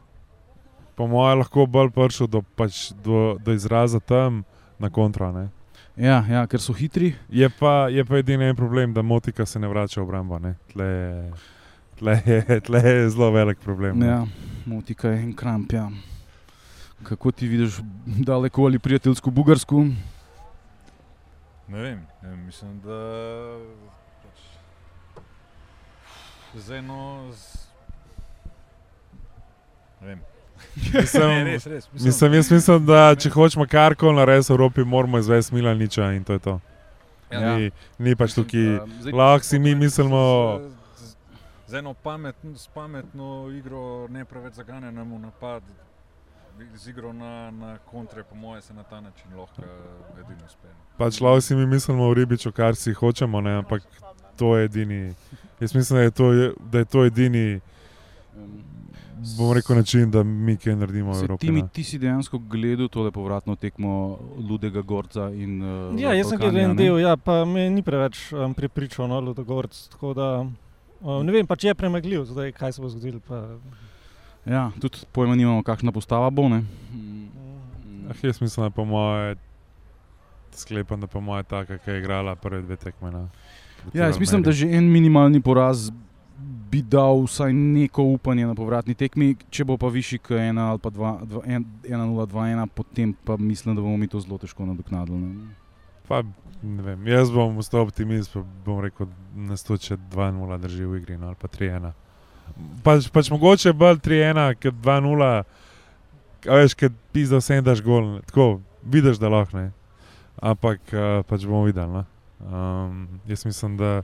po 1.03 1.09
mojem, 1.09 1.39
lahko 1.39 1.67
bolj 1.67 1.91
prišel 1.91 2.29
do, 2.29 2.45
pač 2.55 2.93
do, 2.95 3.35
do 3.37 3.51
izraza 3.53 3.99
tam 3.99 4.45
na 4.79 4.87
kontra. 4.89 5.33
Ne. 5.33 5.49
Ja, 5.99 6.23
ja, 6.23 6.47
ker 6.47 6.63
so 6.63 6.73
hitri. 6.73 7.11
Je 7.29 7.49
pa, 7.51 7.89
je 7.91 8.05
pa 8.05 8.17
edini 8.17 8.47
en 8.47 8.57
problem, 8.57 8.95
da 8.95 9.03
motika 9.03 9.43
se 9.43 9.59
ne 9.59 9.67
vrača 9.67 9.99
v 9.99 10.05
obrambo. 10.05 10.39
ne. 10.39 10.55
Tle, 10.71 10.87
je- 10.87 11.33
tle, 11.99 12.15
je- 12.25 12.61
tle 12.61 12.81
je 12.81 13.11
zelo 13.11 13.31
velik 13.31 13.59
problem. 13.59 13.99
ne. 13.99 14.07
Ja, 14.07 14.21
motika 14.65 15.11
je 15.11 15.19
en 15.21 15.35
kramp. 15.35 15.73
Ja. 15.73 15.91
Kako 17.03 17.33
ti 17.33 17.49
vidiš 17.49 17.81
daleko 18.07 18.63
ali 18.63 18.79
prijateljsko 18.79 19.31
Bugarsko? 19.31 19.83
Ne 21.69 21.79
vem, 21.81 21.99
ne 22.23 22.29
vem, 22.29 22.47
mislim, 22.47 22.79
da 22.81 22.99
pač, 24.23 24.39
z 26.57 26.71
eno. 26.73 27.27
Z, 27.33 27.67
ne 30.01 30.07
vem. 30.09 30.21
Mislim, 30.95 31.29
ne, 31.29 31.45
res, 31.45 31.67
res. 31.67 31.89
Mislim, 31.93 32.35
jaz 32.35 32.51
mislim, 32.51 32.87
da 32.87 33.15
če 33.15 33.31
hočemo 33.31 33.67
karkoli 33.67 34.17
narediti 34.17 34.53
v 34.53 34.55
Evropi, 34.55 34.85
moramo 34.85 35.19
izvesti 35.19 35.55
Milaniča 35.55 36.13
in 36.13 36.25
to 36.25 36.33
je 36.33 36.39
to. 36.39 36.61
Ja. 37.31 37.57
Ni, 37.57 37.71
ni 37.99 38.17
pač 38.17 38.35
tukaj. 38.35 38.81
Zdaj, 39.01 39.13
Lahko 39.13 39.45
si 39.45 39.59
mi 39.59 39.75
mislimo, 39.75 40.61
Z, 41.67 41.79
eno 41.79 41.95
pametno, 41.95 42.53
s 42.57 42.69
pametno 42.69 43.49
igro, 43.57 44.09
ne 44.09 44.25
preveč 44.25 44.55
zaganjena 44.61 45.03
v 45.03 45.19
napad, 45.19 45.63
z 46.77 46.89
igro 46.89 47.13
na, 47.13 47.51
na 47.51 47.79
kontre, 47.89 48.23
po 48.23 48.37
mojem, 48.37 48.63
se 48.63 48.75
na 48.75 48.83
ta 48.83 49.01
način 49.01 49.33
lahko 49.39 49.63
eh, 49.63 50.21
edino 50.21 50.45
uspe. 50.47 50.69
pač 50.99 51.21
lahko 51.21 51.41
si 51.41 51.55
mi 51.55 51.67
mislimo 51.67 52.11
v 52.11 52.15
ribiču, 52.15 52.53
kar 52.53 52.77
si 52.77 52.93
hočemo, 52.93 53.41
ne, 53.41 53.57
ampak 53.63 53.83
to 54.37 54.57
je 54.57 54.65
edini. 54.65 55.15
Jaz 55.61 55.75
mislim, 55.75 55.97
da 55.97 56.03
je 56.03 56.11
to, 56.11 56.33
da 56.73 56.79
je 56.79 56.85
to 56.85 57.05
edini, 57.05 57.61
bom 59.33 59.53
rekel, 59.53 59.77
način, 59.77 60.11
da 60.11 60.23
mi 60.23 60.57
kaj 60.57 60.77
naredimo 60.77 61.11
v 61.11 61.15
Se, 61.15 61.21
Evropi. 61.21 61.41
ti, 61.41 61.53
mi, 61.53 61.63
ne. 61.63 61.69
ti 61.69 61.85
si 61.85 61.99
dejansko 61.99 62.39
gledal 62.41 62.89
tole 62.89 63.11
povratno 63.11 63.57
tekmo 63.57 64.19
Ludega 64.41 64.83
Gorca. 64.83 65.31
In, 65.31 65.63
uh, 65.63 65.95
Ja, 65.97 66.13
jaz 66.13 66.29
sem 66.29 66.39
gledal 66.39 66.61
en 66.63 66.77
del, 66.77 66.99
ja, 66.99 67.17
pa 67.17 67.45
me 67.45 67.71
ni 67.71 67.83
preveč 67.83 68.33
um, 68.33 68.55
prepričal, 68.55 69.07
no, 69.07 69.21
Ludogorc. 69.21 69.89
Tako 69.89 70.15
da 70.15 70.29
um, 71.01 71.23
ne 71.23 71.33
vem, 71.33 71.47
pač 71.47 71.65
je 71.65 71.75
premagljiv, 71.75 72.25
zdaj 72.27 72.53
kaj 72.53 72.73
se 72.73 72.83
bo 72.83 72.89
zgodilo. 72.89 73.21
Pa, 73.21 73.47
Ja, 74.45 74.71
tudi 74.77 74.99
pojma 75.09 75.35
nimamo, 75.35 75.63
kakšna 75.63 75.93
postava 75.93 76.27
bo. 76.29 76.49
Ne? 76.49 76.65
Ah, 78.05 78.15
jaz 78.23 78.41
mislim, 78.41 78.67
da 78.67 78.71
po 78.71 78.85
moje, 78.85 79.37
sklepam, 80.53 81.01
da 81.01 81.07
po 81.07 81.21
moje 81.21 81.43
taka, 81.45 81.79
ki 81.79 81.91
je 81.91 81.99
igrala 81.99 82.35
prve 82.35 82.63
dve 82.63 82.77
tekme. 82.77 83.11
no. 83.11 83.29
Proti 83.83 83.99
Ja, 83.99 84.07
jaz 84.07 84.19
mislim, 84.19 84.43
da 84.43 84.51
Almeriji. 84.51 84.71
že 84.71 84.77
en 84.77 84.85
minimalni 84.85 85.41
poraz 85.41 85.91
bi 86.73 86.83
dal 86.83 87.25
vsaj 87.27 87.53
neko 87.53 88.03
upanje 88.03 88.47
na 88.47 88.55
povratni 88.57 88.95
tekmi, 88.97 89.35
če 89.53 89.67
bo 89.69 89.77
pa 89.77 89.91
višji 89.93 90.23
kot 90.25 90.39
1 90.41 90.61
ali 90.61 90.81
pa 90.81 90.91
1-0-2-1, 90.91 92.71
potem 92.75 93.13
pa 93.25 93.37
mislim, 93.37 93.77
da 93.77 93.85
bomo 93.85 93.99
mi 94.01 94.09
to 94.09 94.21
zelo 94.21 94.39
težko 94.41 94.65
nadoknadili. 94.67 95.35
Pa, 96.09 96.23
vem, 96.63 97.05
jaz 97.13 97.31
bom 97.31 97.61
ostal 97.61 97.85
optimist, 97.85 98.33
pa 98.33 98.41
bom 98.65 98.81
rekel, 98.81 99.11
da 99.35 99.51
nas 99.53 99.67
to 99.69 99.77
če 99.77 99.99
2-0 100.15 100.59
drži 100.65 100.89
v 100.89 101.03
igri, 101.03 101.19
no, 101.21 101.35
ali 101.35 101.41
pa 101.41 101.53
3-1. 101.53 101.93
Pač, 102.85 103.11
pač 103.13 103.29
mogoče 103.33 103.75
bolj 103.77 104.01
3-1, 104.09 104.43
ker 104.63 104.73
2-0, 104.73 105.29
a 106.49 106.59
veš, 106.63 106.79
ker 106.79 106.93
pizda 107.13 107.43
vsem 107.43 107.61
daš 107.65 107.85
gol, 107.85 108.17
ne. 108.17 108.25
tako 108.33 108.49
vidiš, 108.83 109.21
da 109.21 109.29
lahko 109.29 109.61
ne. 109.61 109.69
Ampak 110.41 110.81
uh, 110.97 111.21
pač 111.29 111.45
bomo 111.45 111.67
videli. 111.69 112.07
Um, 112.43 113.21
jaz 113.29 113.45
mislim, 113.47 113.77
da 113.77 114.01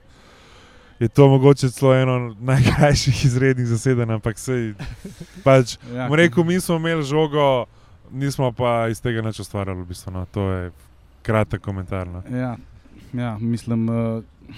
je 0.98 1.08
to 1.08 1.28
mogoče 1.28 1.70
celo 1.70 1.94
eno 1.94 2.36
najkrajših 2.40 3.24
izrednih 3.24 3.66
zasedanj, 3.66 4.16
ampak 4.18 4.38
sej, 4.38 4.74
pač, 5.44 5.76
Ja, 5.94 6.08
rekel, 6.10 6.44
mi 6.44 6.60
smo 6.60 6.76
imeli 6.76 7.06
žogo, 7.06 7.66
nismo 8.10 8.52
pa 8.52 8.88
iz 8.90 9.00
tega 9.00 9.22
nič 9.22 9.40
ustvarjali, 9.40 9.82
v 9.82 9.88
bistvu, 9.92 10.12
no. 10.12 10.26
to 10.32 10.50
je 10.50 10.70
kratek 11.22 11.62
komentar. 11.62 12.08
No. 12.08 12.22
Ja, 12.32 12.56
ja 13.12 13.36
mislim, 13.40 13.88
uh, 13.88 14.56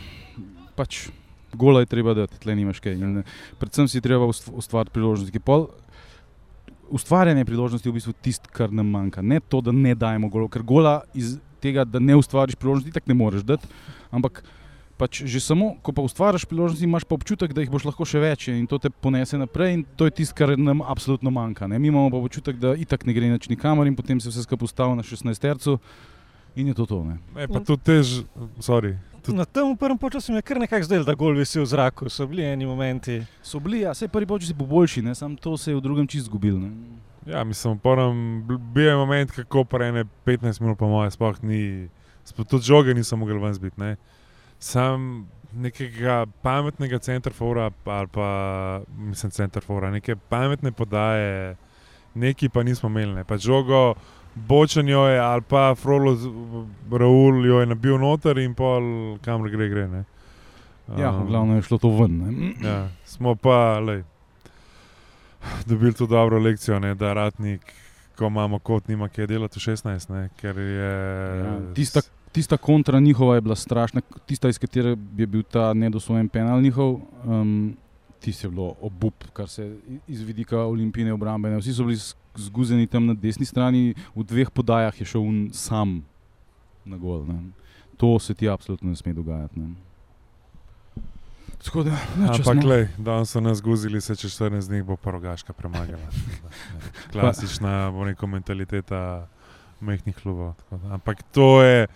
pač 0.78 1.08
gola 1.52 1.80
je 1.80 1.90
treba 1.90 2.14
dati, 2.14 2.38
tle 2.40 2.54
nimaš 2.56 2.80
kaj. 2.80 2.94
In, 2.94 3.18
eh, 3.18 3.24
predvsem 3.58 3.88
si 3.88 4.00
treba 4.00 4.24
ust- 4.24 4.52
ustvariti 4.52 4.94
priložnosti. 4.94 5.40
Pol, 5.40 5.66
ustvarjanje 6.90 7.44
priložnosti 7.44 7.88
je 7.88 7.92
v 7.92 7.98
bistvu 7.98 8.14
tisto, 8.22 8.48
kar 8.52 8.72
nam 8.72 8.86
manjka. 8.86 9.22
Ne 9.22 9.40
to, 9.40 9.60
da 9.60 9.72
ne 9.72 9.94
dajemo 9.94 10.28
golov, 10.28 10.50
ker 10.50 10.62
gola 10.62 11.00
iz 11.14 11.38
tega, 11.60 11.84
da 11.84 11.98
ne 11.98 12.16
ustvariš 12.16 12.54
priložnosti, 12.54 12.92
tako 12.92 13.10
ne 13.10 13.14
moreš 13.14 13.42
dati. 13.42 13.68
Ampak 14.10 14.42
pač 15.00 15.24
že 15.24 15.40
samo, 15.40 15.80
ko 15.80 15.96
pa 15.96 16.04
ustvariš 16.04 16.44
priložnosti, 16.44 16.84
imaš 16.84 17.08
pa 17.08 17.16
občutek, 17.16 17.56
da 17.56 17.64
jih 17.64 17.72
boš 17.72 17.88
lahko 17.88 18.04
še 18.04 18.20
več 18.20 18.50
in 18.52 18.68
to 18.68 18.76
te 18.76 18.92
ponese 18.92 19.40
naprej. 19.40 19.80
In 19.80 19.82
to 19.96 20.04
je 20.04 20.12
tisto, 20.20 20.36
kar 20.36 20.52
nam 20.60 20.84
absolutno 20.84 21.32
manjka. 21.32 21.64
Ne? 21.64 21.80
Mi 21.80 21.88
imamo 21.88 22.12
pa 22.12 22.20
občutek, 22.20 22.60
da 22.60 22.76
itak 22.76 23.08
ne 23.08 23.16
gre 23.16 23.32
nič 23.32 23.48
nikamor 23.48 23.88
in 23.88 23.96
potem 23.96 24.20
se 24.20 24.28
vse 24.28 24.44
skupaj 24.44 24.68
ustavi 24.68 25.00
na 25.00 25.06
16 25.06 25.40
tercu 25.40 25.78
in 26.52 26.68
je 26.68 26.74
to 26.76 26.84
to. 26.84 27.00
Ne? 27.08 27.16
Ne, 27.32 27.48
pa 27.48 27.64
tudi 27.64 27.80
tež, 27.80 28.28
sorry. 28.60 28.98
Tudi- 29.24 29.36
na 29.36 29.44
tem 29.44 29.76
prvem 29.76 29.96
času 29.96 30.32
mi 30.32 30.38
je 30.38 30.42
kar 30.42 30.60
nekako 30.60 30.84
zdelo, 30.84 31.04
da 31.04 31.14
gol 31.14 31.36
visi 31.36 31.60
v 31.60 31.64
zraku, 31.68 32.08
so 32.12 32.26
bili 32.26 32.44
eni 32.44 32.66
momenti. 32.66 33.20
So 33.42 33.60
bili, 33.60 33.84
ja, 33.84 33.92
vse 33.96 34.08
prvi 34.08 34.26
počasi 34.26 34.56
bo 34.56 34.66
boljši, 34.66 35.02
ne? 35.02 35.14
samo 35.14 35.36
to 35.36 35.56
se 35.56 35.70
je 35.70 35.76
v 35.76 35.80
drugem 35.80 36.08
čist 36.08 36.28
zgubil. 36.28 36.60
Ne? 36.60 36.72
Ja, 37.28 37.44
mislim, 37.44 37.78
prvem, 37.78 38.42
bil 38.48 38.88
je 38.88 38.96
moment, 38.96 39.30
kako 39.30 39.64
prene 39.64 40.04
15 40.24 40.60
minut, 40.60 40.78
po 40.80 40.88
mojem, 40.88 41.12
sploh 41.12 41.36
ni, 41.44 41.88
tudi 42.48 42.64
žoge 42.64 42.96
nisem 42.96 43.20
mogel 43.20 43.38
ven 43.40 43.54
zbiti. 43.54 43.96
Sam 44.60 45.26
nekega 45.52 46.26
pametnega 46.44 46.98
centrafora, 47.02 47.70
ali 47.84 48.08
pa 48.12 48.28
mislim, 48.98 49.30
centrafora, 49.30 49.90
neke 49.90 50.16
pametne 50.16 50.72
podaje, 50.72 51.56
neki 52.14 52.48
pa 52.48 52.62
nismo 52.62 52.88
imeli. 52.88 53.14
Ne. 53.14 53.24
Pa 53.24 53.38
žogo, 53.38 53.94
bočen 54.34 54.88
jo 54.88 55.06
je, 55.08 55.18
ali 55.18 55.42
pa 55.42 55.74
Frolo, 55.74 56.16
Raul 56.92 57.46
jo 57.46 57.60
je 57.60 57.66
nabil 57.66 57.98
noter 57.98 58.38
in 58.38 58.54
pol 58.54 59.18
kamor 59.24 59.50
gre, 59.50 59.68
gre. 59.68 59.88
Ne. 59.88 60.04
Ja, 60.98 61.10
Um, 61.10 61.22
v 61.22 61.26
glavnem 61.30 61.56
je 61.56 61.62
šlo 61.62 61.78
to 61.78 61.90
ven. 61.94 62.18
Ne? 62.18 62.54
Ja, 62.66 62.88
smo 63.06 63.34
pa 63.34 63.78
lej, 63.78 64.02
dobili 65.66 65.94
tu 65.94 66.06
dobro 66.06 66.38
lekcijo, 66.38 66.78
ne, 66.78 66.94
da 66.94 67.12
ratnik, 67.12 67.62
ko 68.18 68.26
imamo 68.26 68.58
kot, 68.58 68.88
nima 68.88 69.08
kaj 69.08 69.26
delati 69.26 69.58
v 69.58 69.62
16, 69.62 70.10
ne, 70.10 70.28
ker 70.40 70.58
je. 70.58 70.90
Ja, 71.44 71.52
tista, 71.74 72.02
tista 72.32 72.56
kontra 72.56 73.00
njihova 73.00 73.34
je 73.34 73.40
bila 73.40 73.56
strašna, 73.56 74.00
tista, 74.26 74.48
iz 74.48 74.58
katere 74.58 74.96
je 75.16 75.26
bil 75.26 75.42
ta 75.42 75.74
nedosojen 75.74 76.28
penal 76.28 76.62
njihov. 76.62 77.00
Um, 77.24 77.76
Tisti 78.20 78.46
je 78.46 78.50
bilo 78.50 78.74
obup, 78.80 79.24
kar 79.32 79.48
se 79.48 79.76
iz 80.06 80.20
vidika 80.20 80.58
olimpijske 80.58 81.12
obrambe. 81.12 81.50
Ne. 81.50 81.56
Vsi 81.56 81.72
so 81.72 81.84
bili 81.84 81.96
z- 81.96 82.14
zguzeni 82.36 82.86
tam 82.86 83.06
na 83.06 83.14
desni 83.14 83.46
strani, 83.46 83.94
v 84.14 84.24
dveh 84.24 84.50
podajah 84.50 85.00
je 85.00 85.06
šel 85.06 85.20
un 85.20 85.48
sam 85.52 86.02
na 86.84 86.96
gol. 86.96 87.24
Ne. 87.24 87.38
To 87.96 88.18
se 88.18 88.34
ti 88.34 88.48
absolutno 88.48 88.90
ne 88.90 88.96
sme 88.96 89.12
dogajati. 89.12 89.60
Ne. 89.60 89.72
Tako 91.64 91.82
da, 91.82 91.96
nič, 92.16 92.40
Ampak, 92.40 92.64
lej, 92.64 92.88
danes 92.98 93.30
so 93.30 93.40
nas 93.40 93.60
guzili, 93.60 94.00
se 94.00 94.16
čez 94.16 94.32
14 94.32 94.68
dni 94.68 94.82
bo 94.82 94.96
pa 94.96 95.10
rogaška 95.10 95.52
premagala. 95.52 96.08
Ne, 96.08 97.10
Klasična 97.12 97.90
bo 97.90 98.04
neko 98.04 98.26
mentaliteta 98.26 99.28
mehkih 99.80 100.16
klubov. 100.16 100.54
Ampak 100.92 101.22
to 101.32 101.62
je, 101.62 101.86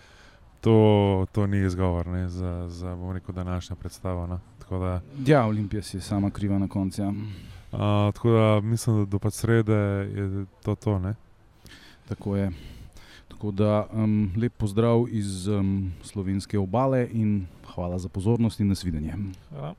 to, 0.65 1.25
to 1.31 1.47
ni 1.47 1.65
izgovor 1.65 2.07
ne, 2.07 2.29
za, 2.29 2.69
za 2.69 2.95
bom 2.95 3.11
rekel, 3.11 3.35
današnjo 3.35 3.75
predstavo. 3.75 4.27
No. 4.27 4.39
Tako 4.59 4.79
Da, 4.79 5.01
Ja, 5.25 5.45
Olimpija 5.45 5.81
si 5.81 5.97
je 5.97 6.01
sama 6.01 6.29
kriva 6.29 6.59
na 6.59 6.67
koncu. 6.67 7.01
Ja. 7.01 7.09
Uh, 7.09 8.13
tako 8.13 8.31
da 8.31 8.61
mislim, 8.61 8.97
da 8.97 9.05
do 9.05 9.19
pač 9.19 9.33
srede 9.33 9.73
je 9.73 10.45
to 10.63 10.75
to. 10.75 10.99
Ne? 10.99 11.13
Tako 12.09 12.35
je. 12.35 12.51
Tako 13.27 13.51
da 13.51 13.87
um, 13.93 14.31
lep 14.37 14.53
pozdrav 14.57 15.05
iz 15.09 15.47
um, 15.47 15.91
slovenske 16.03 16.59
obale 16.59 17.07
in 17.11 17.45
hvala 17.75 17.99
za 17.99 18.09
pozornost 18.09 18.59
in 18.59 18.67
nasvidenje. 18.67 19.13
Hvala. 19.49 19.75